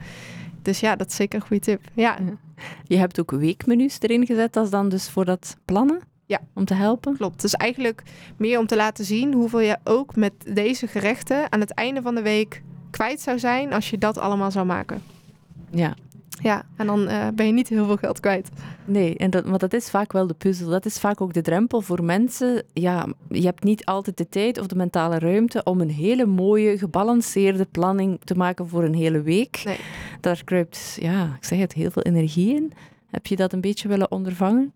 Dus 0.63 0.81
ja, 0.81 0.97
dat 0.97 1.09
is 1.09 1.17
zeker 1.17 1.41
een 1.41 1.47
goede 1.47 1.63
tip. 1.63 1.81
Ja, 1.95 2.19
Je 2.85 2.97
hebt 2.97 3.21
ook 3.21 3.31
weekmenu's 3.31 3.97
erin 4.01 4.27
gezet 4.27 4.57
als 4.57 4.71
dan 4.71 4.89
dus 4.89 5.09
voor 5.11 5.25
dat 5.25 5.57
plannen? 5.65 6.01
Ja. 6.27 6.41
Om 6.55 6.65
te 6.65 6.75
helpen? 6.75 7.17
klopt. 7.17 7.41
Dus 7.41 7.55
eigenlijk 7.55 8.03
meer 8.37 8.59
om 8.59 8.67
te 8.67 8.77
laten 8.77 9.05
zien 9.05 9.33
hoeveel 9.33 9.61
je 9.61 9.77
ook 9.85 10.17
met 10.17 10.33
deze 10.55 10.87
gerechten 10.87 11.53
aan 11.53 11.61
het 11.61 11.75
einde 11.75 12.03
van 12.03 12.15
de 12.15 12.23
week 12.23 12.63
kwijt 12.91 13.21
zou 13.21 13.39
zijn 13.39 13.73
als 13.73 13.91
je 13.91 13.99
dat 13.99 14.19
allemaal 14.19 14.51
zou 14.51 14.67
maken. 14.67 15.03
Ja. 15.71 15.95
Ja, 16.43 16.65
en 16.77 16.87
dan 16.87 17.09
eh, 17.09 17.29
ben 17.35 17.47
je 17.47 17.53
niet 17.53 17.69
heel 17.69 17.87
veel 17.87 17.97
geld 17.97 18.21
kwijt. 18.21 18.51
Nee, 18.85 19.17
en 19.17 19.31
dat, 19.31 19.47
maar 19.47 19.59
dat 19.59 19.73
is 19.73 19.91
vaak 19.91 20.13
wel 20.13 20.27
de 20.27 20.35
puzzel. 20.35 20.69
Dat 20.69 20.85
is 20.85 20.99
vaak 20.99 21.21
ook 21.21 21.33
de 21.33 21.43
drempel 21.43 21.81
voor 21.81 22.05
mensen. 22.05 22.63
Ja, 22.73 23.07
je 23.29 23.45
hebt 23.45 23.65
niet 23.65 23.85
altijd 23.85 24.17
de 24.17 24.29
tijd 24.29 24.59
of 24.59 24.67
de 24.67 24.77
mentale 24.77 25.19
ruimte 25.19 25.63
om 25.65 25.81
een 25.81 25.91
hele 25.91 26.27
mooie, 26.27 26.79
gebalanceerde 26.79 27.67
planning 27.71 28.21
te 28.25 28.35
maken 28.35 28.69
voor 28.69 28.85
een 28.85 28.95
hele 28.95 29.23
week. 29.23 29.63
Nee. 29.65 29.79
Daar 30.21 30.45
kruipt, 30.45 30.97
ja, 31.01 31.25
ik 31.37 31.45
zeg 31.45 31.59
het, 31.59 31.73
heel 31.73 31.91
veel 31.91 32.03
energie 32.03 32.55
in. 32.55 32.73
Heb 33.11 33.27
je 33.27 33.37
dat 33.37 33.53
een 33.53 33.61
beetje 33.61 33.89
willen 33.89 34.11
ondervangen? 34.11 34.73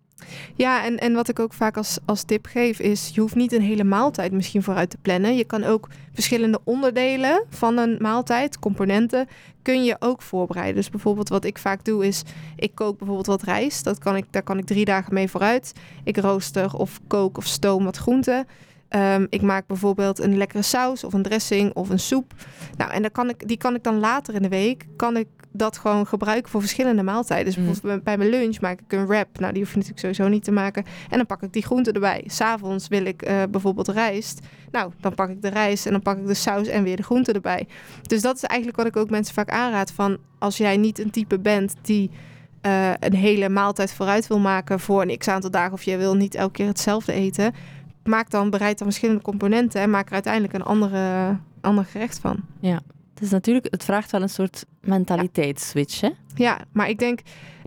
Ja, 0.56 0.84
en, 0.84 0.98
en 0.98 1.12
wat 1.12 1.28
ik 1.28 1.38
ook 1.38 1.52
vaak 1.52 1.76
als, 1.76 1.98
als 2.04 2.22
tip 2.22 2.46
geef 2.46 2.78
is... 2.78 3.10
je 3.14 3.20
hoeft 3.20 3.34
niet 3.34 3.52
een 3.52 3.62
hele 3.62 3.84
maaltijd 3.84 4.32
misschien 4.32 4.62
vooruit 4.62 4.90
te 4.90 4.98
plannen. 5.02 5.36
Je 5.36 5.44
kan 5.44 5.64
ook 5.64 5.88
verschillende 6.12 6.60
onderdelen 6.64 7.44
van 7.48 7.78
een 7.78 7.96
maaltijd, 7.98 8.58
componenten... 8.58 9.28
kun 9.62 9.84
je 9.84 9.96
ook 9.98 10.22
voorbereiden. 10.22 10.74
Dus 10.74 10.90
bijvoorbeeld 10.90 11.28
wat 11.28 11.44
ik 11.44 11.58
vaak 11.58 11.84
doe 11.84 12.06
is... 12.06 12.22
ik 12.56 12.74
kook 12.74 12.98
bijvoorbeeld 12.98 13.26
wat 13.26 13.42
rijst. 13.42 13.84
Dat 13.84 13.98
kan 13.98 14.16
ik, 14.16 14.24
daar 14.30 14.42
kan 14.42 14.58
ik 14.58 14.66
drie 14.66 14.84
dagen 14.84 15.14
mee 15.14 15.28
vooruit. 15.28 15.72
Ik 16.04 16.16
rooster 16.16 16.74
of 16.76 17.00
kook 17.06 17.36
of 17.36 17.46
stoom 17.46 17.84
wat 17.84 17.96
groenten. 17.96 18.46
Ehm, 18.90 19.26
ik 19.28 19.42
maak 19.42 19.66
bijvoorbeeld 19.66 20.18
een 20.18 20.36
lekkere 20.36 20.62
saus 20.62 21.04
of 21.04 21.12
een 21.12 21.22
dressing 21.22 21.74
of 21.74 21.88
een 21.88 21.98
soep. 21.98 22.34
Nou, 22.76 22.90
en 22.90 23.02
dan 23.02 23.10
kan 23.10 23.28
ik, 23.28 23.48
die 23.48 23.56
kan 23.56 23.74
ik 23.74 23.82
dan 23.82 23.98
later 23.98 24.34
in 24.34 24.42
de 24.42 24.48
week... 24.48 24.86
kan 24.96 25.16
ik 25.16 25.26
dat 25.52 25.78
gewoon 25.78 26.06
gebruiken 26.06 26.50
voor 26.50 26.60
verschillende 26.60 27.02
maaltijden. 27.02 27.44
Dus 27.46 27.56
Mm. 27.56 27.64
bijvoorbeeld 27.64 28.04
bij 28.04 28.16
mijn 28.18 28.30
lunch 28.30 28.60
maak 28.60 28.80
ik 28.80 28.92
een 28.92 29.06
wrap. 29.06 29.38
Nou, 29.38 29.52
die 29.52 29.62
hoef 29.62 29.70
je 29.70 29.76
natuurlijk 29.78 30.06
sowieso 30.06 30.28
niet 30.28 30.44
te 30.44 30.50
maken. 30.50 30.84
En 31.10 31.16
dan 31.16 31.26
pak 31.26 31.42
ik 31.42 31.52
die 31.52 31.62
groenten 31.62 31.92
erbij. 31.92 32.24
S'avonds 32.26 32.88
wil 32.88 33.04
ik 33.04 33.22
eh, 33.22 33.42
bijvoorbeeld 33.50 33.88
rijst. 33.88 34.40
Nou, 34.70 34.92
dan 35.00 35.14
pak 35.14 35.28
ik 35.28 35.42
de 35.42 35.48
rijst 35.48 35.86
en 35.86 35.92
dan 35.92 36.02
pak 36.02 36.18
ik 36.18 36.26
de 36.26 36.34
saus 36.34 36.68
en 36.68 36.82
weer 36.82 36.96
de 36.96 37.02
groenten 37.02 37.34
erbij. 37.34 37.66
Dus 38.02 38.22
dat 38.22 38.36
is 38.36 38.42
eigenlijk 38.42 38.78
wat 38.78 38.86
ik 38.88 38.96
ook 38.96 39.10
mensen 39.10 39.34
vaak 39.34 39.50
aanraad. 39.50 39.92
Van 39.92 40.18
als 40.38 40.56
jij 40.56 40.76
niet 40.76 40.98
een 40.98 41.10
type 41.10 41.38
bent 41.38 41.74
die 41.82 42.10
eh, 42.60 42.90
een 42.98 43.14
hele 43.14 43.48
maaltijd 43.48 43.92
vooruit 43.92 44.26
wil 44.26 44.38
maken 44.38 44.80
voor 44.80 45.02
een 45.02 45.18
x 45.18 45.28
aantal 45.28 45.50
dagen. 45.50 45.72
Of 45.72 45.82
je 45.82 45.96
wil 45.96 46.14
niet 46.14 46.34
elke 46.34 46.52
keer 46.52 46.66
hetzelfde 46.66 47.12
eten. 47.12 47.54
Maak 48.04 48.30
dan, 48.30 48.50
bereid 48.50 48.78
dan 48.78 48.86
verschillende 48.86 49.22
componenten 49.22 49.80
en 49.80 49.90
maak 49.90 50.06
er 50.06 50.12
uiteindelijk 50.12 50.52
een 50.52 50.62
andere, 50.62 51.36
ander 51.60 51.84
gerecht 51.84 52.18
van. 52.18 52.40
Het 52.60 52.82
Het 53.14 53.22
is 53.22 53.30
natuurlijk, 53.30 53.66
het 53.70 53.84
vraagt 53.84 54.10
wel 54.10 54.22
een 54.22 54.28
soort 54.28 54.64
mentaliteitsswitch, 54.80 56.00
hè? 56.00 56.10
Ja, 56.34 56.58
maar 56.72 56.88
ik 56.88 56.98
denk 56.98 57.20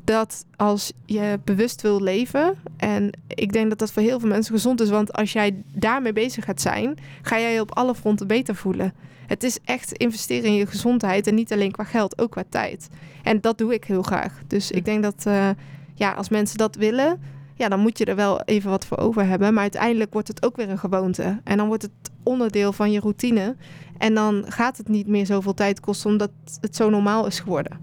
dat 0.04 0.46
als 0.56 0.94
je 1.06 1.40
bewust 1.44 1.82
wil 1.82 2.02
leven, 2.02 2.56
en 2.78 3.10
ik 3.28 3.54
denk 3.54 3.70
dat 3.70 3.80
dat 3.80 3.92
voor 3.92 4.02
heel 4.02 4.20
veel 4.20 4.30
mensen 4.30 4.54
gezond 4.54 4.82
is, 4.82 4.90
want 4.90 5.14
als 5.14 5.34
jij 5.34 5.64
daarmee 5.74 6.14
bezig 6.14 6.46
gaat 6.46 6.62
zijn, 6.62 6.98
ga 7.22 7.40
jij 7.40 7.54
je 7.54 7.60
op 7.60 7.76
alle 7.76 7.96
fronten 7.96 8.28
beter 8.28 8.56
voelen. 8.56 8.94
Het 9.28 9.44
is 9.44 9.60
echt 9.66 9.92
investeren 9.92 10.50
in 10.50 10.56
je 10.56 10.66
gezondheid 10.66 11.28
en 11.28 11.36
niet 11.36 11.54
alleen 11.54 11.72
qua 11.72 11.84
geld, 11.84 12.22
ook 12.22 12.32
qua 12.32 12.44
tijd. 12.50 12.90
En 13.24 13.42
dat 13.42 13.58
doe 13.58 13.74
ik 13.74 13.84
heel 13.84 14.04
graag. 14.04 14.42
Dus 14.48 14.72
ik 14.72 14.86
denk 14.86 15.04
dat 15.04 15.24
uh, 15.28 15.50
ja, 15.94 16.12
als 16.12 16.30
mensen 16.30 16.58
dat 16.58 16.76
willen, 16.76 17.22
ja, 17.64 17.70
dan 17.70 17.80
moet 17.80 17.98
je 17.98 18.06
er 18.06 18.16
wel 18.16 18.42
even 18.42 18.70
wat 18.70 18.86
voor 18.86 18.98
over 18.98 19.26
hebben. 19.26 19.54
Maar 19.54 19.62
uiteindelijk 19.62 20.14
wordt 20.14 20.28
het 20.28 20.46
ook 20.46 20.56
weer 20.56 20.70
een 20.70 20.78
gewoonte. 20.78 21.42
En 21.44 21.58
dan 21.58 21.68
wordt 21.68 21.84
het 21.84 22.12
onderdeel 22.24 22.74
van 22.74 22.92
je 22.92 23.00
routine. 23.00 23.56
En 23.98 24.14
dan 24.14 24.46
gaat 24.48 24.78
het 24.78 24.88
niet 24.88 25.08
meer 25.08 25.26
zoveel 25.26 25.54
tijd 25.54 25.80
kosten 25.80 26.10
omdat 26.10 26.32
het 26.62 26.76
zo 26.76 26.90
normaal 26.90 27.26
is 27.26 27.40
geworden. 27.40 27.80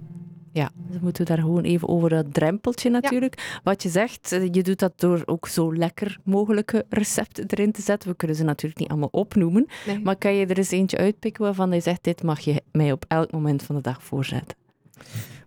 Ja, 0.53 0.71
dan 0.91 1.01
moeten 1.03 1.25
we 1.25 1.35
daar 1.35 1.45
gewoon 1.45 1.63
even 1.63 1.89
over 1.89 2.09
dat 2.09 2.35
drempeltje 2.35 2.91
natuurlijk. 2.91 3.61
Wat 3.63 3.83
je 3.83 3.89
zegt, 3.89 4.33
eh, 4.33 4.43
je 4.53 4.63
doet 4.63 4.79
dat 4.79 4.93
door 4.97 5.23
ook 5.25 5.49
zo 5.49 5.75
lekker 5.75 6.19
mogelijke 6.25 6.85
recepten 6.89 7.45
erin 7.47 7.73
te 7.73 7.83
zetten. 7.83 8.11
We 8.11 8.17
kunnen 8.17 8.37
ze 8.37 8.45
natuurlijk 8.45 8.81
niet 8.81 8.91
allemaal 8.91 9.09
opnoemen. 9.13 9.67
Maar 10.03 10.17
kan 10.17 10.35
je 10.35 10.47
er 10.47 10.59
eens 10.59 10.71
eentje 10.71 10.97
uitpikken 10.97 11.45
waarvan 11.45 11.73
je 11.73 11.81
zegt, 11.81 12.05
dit 12.05 12.23
mag 12.23 12.41
je 12.41 12.63
mij 12.73 12.93
op 12.93 13.05
elk 13.09 13.33
moment 13.33 13.63
van 13.63 13.75
de 13.75 13.83
dag 13.83 14.03
voorzetten? 14.03 14.57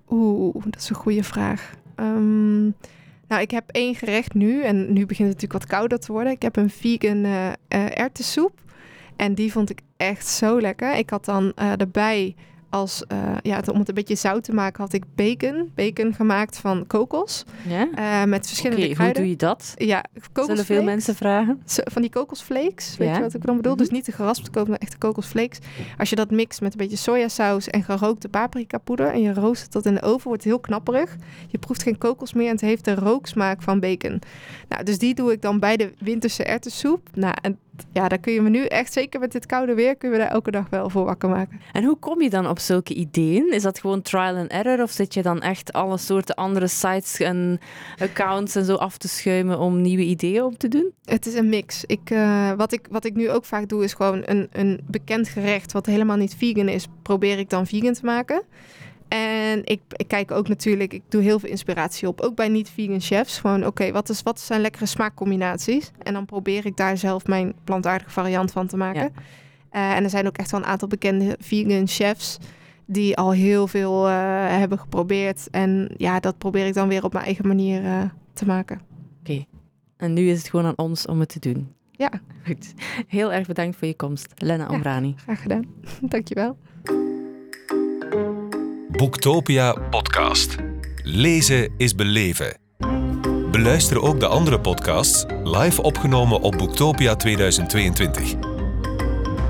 Oeh, 0.10 0.64
dat 0.66 0.82
is 0.82 0.90
een 0.90 0.96
goede 0.96 1.24
vraag. 1.24 1.74
Um, 1.96 2.76
nou, 3.28 3.42
ik 3.42 3.52
heb 3.52 3.70
één 3.70 3.96
gerecht 3.96 4.34
nu 4.34 4.64
en 4.64 4.94
nu 4.94 5.06
begint 5.06 5.30
het 5.30 5.42
natuurlijk 5.42 5.54
wat 5.54 5.66
kouder 5.66 6.00
te 6.00 6.12
worden. 6.12 6.32
Ik 6.32 6.42
heb 6.42 6.56
een 6.56 6.70
vegan 6.70 7.18
uh, 7.18 7.46
uh, 7.46 8.00
erwtensoep 8.00 8.62
en 9.16 9.34
die 9.34 9.52
vond 9.52 9.70
ik 9.70 9.80
echt 9.98 10.28
zo 10.28 10.62
lekker. 10.62 10.96
Ik 10.96 11.10
had 11.10 11.26
dan 11.26 11.54
uh, 11.60 11.80
erbij 11.80 12.36
als, 12.74 13.04
uh, 13.12 13.36
ja, 13.42 13.62
om 13.72 13.80
het 13.80 13.88
een 13.88 13.94
beetje 13.94 14.16
zout 14.16 14.44
te 14.44 14.54
maken, 14.54 14.84
had 14.84 14.94
ik 14.94 15.04
bacon. 15.16 15.72
Bacon 15.76 16.14
gemaakt 16.14 16.58
van 16.58 16.88
kokos. 16.88 17.44
Ja? 17.68 17.88
Uh, 17.96 18.30
met 18.30 18.48
verschillende 18.48 18.82
okay, 18.82 18.94
kruiden. 18.94 19.24
Hoe 19.24 19.32
doe 19.32 19.48
je 19.48 19.48
dat? 19.48 19.74
Ja, 19.78 20.04
Zullen 20.34 20.66
veel 20.66 20.84
mensen 20.84 21.16
vragen? 21.16 21.62
Van 21.66 22.02
die 22.02 22.12
kokosflakes, 22.12 22.98
weet 22.98 23.08
ja? 23.08 23.16
je 23.16 23.22
wat 23.22 23.34
ik 23.34 23.46
dan 23.46 23.56
bedoel? 23.56 23.72
Mm 23.72 23.78
-hmm. 23.78 23.88
Dus 23.88 23.96
niet 23.98 24.06
de 24.06 24.12
geraspte 24.12 24.50
kokos, 24.52 24.70
maar 24.70 24.78
echte 24.78 24.98
kokosflakes. 24.98 25.60
Als 25.98 26.10
je 26.10 26.16
dat 26.16 26.32
mixt 26.32 26.62
met 26.62 26.72
een 26.72 26.78
beetje 26.78 26.98
sojasaus 26.98 27.68
en 27.68 27.84
gerookte 27.84 28.30
paprika 28.30 28.78
poeder 28.78 29.08
en 29.08 29.22
je 29.22 29.34
roost 29.34 29.62
het 29.62 29.72
tot 29.72 29.86
in 29.86 29.94
de 29.94 30.02
oven, 30.02 30.28
wordt 30.28 30.44
het 30.44 30.52
heel 30.52 30.62
knapperig. 30.62 31.16
Je 31.48 31.58
proeft 31.58 31.84
geen 31.84 31.98
kokos 31.98 32.34
meer 32.34 32.48
en 32.48 32.52
het 32.52 32.62
heeft 32.62 32.86
de 32.86 32.96
rooksmaak 32.96 33.62
van 33.62 33.80
bacon. 33.80 34.22
Nou, 34.70 34.84
dus 34.84 34.98
die 34.98 35.16
doe 35.16 35.32
ik 35.32 35.42
dan 35.42 35.60
bij 35.60 35.78
de 35.78 35.94
winterse 36.00 36.44
erwtensoep. 36.44 37.10
Nou, 37.14 37.36
en 37.42 37.58
ja, 37.92 38.08
daar 38.08 38.20
kun 38.20 38.34
je 38.34 38.42
me 38.42 38.50
nu 38.50 38.66
echt, 38.66 38.94
zeker 38.94 39.20
met 39.20 39.32
dit 39.32 39.46
koude 39.46 39.74
weer, 39.74 39.96
kun 39.96 40.12
je 40.12 40.18
daar 40.18 40.30
elke 40.30 40.52
dag 40.52 40.70
wel 40.70 40.90
voor 40.90 41.06
wakker 41.06 41.30
maken. 41.30 41.60
En 41.72 41.84
hoe 41.84 41.98
kom 41.98 42.22
je 42.22 42.30
dan 42.30 42.48
op 42.48 42.60
zulke 42.60 42.94
ideeën? 42.94 43.52
Is 43.52 43.62
dat 43.62 43.80
gewoon 43.80 44.02
trial 44.02 44.36
and 44.36 44.52
error 44.52 44.82
of 44.82 44.92
zit 44.92 45.14
je 45.14 45.22
dan 45.22 45.42
echt 45.42 45.74
alle 45.74 45.98
soorten 45.98 46.36
andere 46.36 46.68
sites 46.68 47.20
en 47.20 47.60
accounts 47.98 48.56
en 48.56 48.66
zo 48.66 48.76
af 48.76 48.98
te 48.98 49.08
schuimen 49.08 49.60
om 49.60 49.82
nieuwe 49.82 50.04
ideeën 50.04 50.44
op 50.44 50.58
te 50.58 50.68
doen? 50.68 50.92
Het 51.06 51.26
is 51.26 51.34
een 51.34 51.50
mix. 51.50 51.84
Ik, 51.86 52.10
uh, 52.10 52.52
wat, 52.52 52.72
ik, 52.72 52.88
wat 52.90 53.06
ik 53.06 53.16
nu 53.16 53.30
ook 53.30 53.46
vaak 53.46 53.70
doe 53.70 53.84
is 53.84 53.94
gewoon 53.94 54.22
een, 54.26 54.48
een 54.52 54.80
bekend 54.88 55.28
gerecht 55.28 55.72
wat 55.72 55.86
helemaal 55.86 56.18
niet 56.18 56.36
vegan 56.36 56.68
is, 56.68 56.88
probeer 57.02 57.40
ik 57.40 57.50
dan 57.50 57.68
vegan 57.68 57.94
te 57.94 58.06
maken. 58.06 58.44
En 59.14 59.62
ik, 59.66 59.82
ik, 59.96 60.08
kijk 60.08 60.32
ook 60.32 60.48
natuurlijk, 60.48 60.94
ik 60.94 61.02
doe 61.10 61.22
heel 61.22 61.40
veel 61.40 61.50
inspiratie 61.50 62.08
op, 62.08 62.22
ook 62.22 62.36
bij 62.36 62.50
niet-vegan 62.50 63.02
chefs. 63.02 63.40
Gewoon, 63.40 63.60
oké, 63.60 63.68
okay, 63.68 63.92
wat, 63.92 64.10
is, 64.10 64.24
wat 64.24 64.40
zijn 64.40 64.62
lekkere 64.62 64.86
smaakcombinaties? 64.86 65.92
En 66.04 66.14
dan 66.14 66.26
probeer 66.26 66.66
ik 66.66 66.78
daar 66.78 66.98
zelf 66.98 67.28
mijn 67.28 67.54
plantaardige 67.64 68.10
variant 68.10 68.52
van 68.52 68.68
te 68.68 68.78
maken. 68.78 69.12
Ja. 69.72 69.92
Uh, 69.92 69.96
en 69.96 70.04
er 70.04 70.10
zijn 70.10 70.28
ook 70.28 70.38
echt 70.38 70.52
wel 70.52 70.60
een 70.60 70.66
aantal 70.66 70.88
bekende 70.88 71.38
vegan 71.40 71.88
chefs 71.88 72.38
die 72.86 73.18
al 73.18 73.32
heel 73.32 73.68
veel 73.68 74.08
uh, 74.08 74.14
hebben 74.48 74.80
geprobeerd. 74.80 75.48
En 75.50 75.90
ja, 75.98 76.20
dat 76.20 76.38
probeer 76.38 76.66
ik 76.66 76.74
dan 76.74 76.88
weer 76.88 77.04
op 77.04 77.14
mijn 77.14 77.26
eigen 77.26 77.48
manier 77.48 77.84
uh, 77.84 78.02
te 78.34 78.46
maken. 78.46 78.82
Oké, 79.20 79.32
okay. 79.32 79.48
en 79.98 80.14
nu 80.14 80.30
is 80.30 80.38
het 80.38 80.50
gewoon 80.50 80.66
aan 80.66 80.78
ons 80.86 81.06
om 81.06 81.20
het 81.20 81.30
te 81.30 81.40
doen. 81.40 81.74
Ja. 81.92 82.12
Goed. 82.46 82.74
Heel 83.08 83.34
erg 83.34 83.48
bedankt 83.48 83.76
voor 83.76 83.88
je 83.88 83.96
komst, 83.96 84.34
Lena 84.36 84.68
Omrani. 84.68 85.08
Ja, 85.08 85.14
graag 85.24 85.42
gedaan. 85.42 85.66
Dankjewel. 86.02 86.58
Boektopia 88.98 89.74
podcast. 89.90 90.56
Lezen 91.04 91.74
is 91.78 91.96
beleven. 91.96 92.58
Beluister 93.52 94.02
ook 94.02 94.20
de 94.20 94.28
andere 94.28 94.60
podcasts 94.60 95.26
live 95.44 95.82
opgenomen 95.82 96.42
op 96.42 96.58
Boektopia 96.58 97.16
2022. 97.16 98.34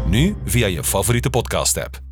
Nu 0.08 0.36
via 0.46 0.68
je 0.68 0.84
favoriete 0.84 1.30
podcast-app. 1.30 2.03